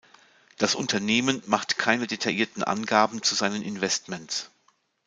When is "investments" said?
3.61-4.49